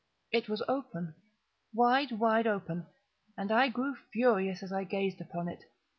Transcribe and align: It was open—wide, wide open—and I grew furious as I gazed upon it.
It 0.31 0.49
was 0.49 0.63
open—wide, 0.67 2.13
wide 2.13 2.47
open—and 2.47 3.51
I 3.51 3.69
grew 3.69 3.95
furious 4.11 4.63
as 4.63 4.73
I 4.73 4.83
gazed 4.83 5.21
upon 5.21 5.47
it. 5.47 5.65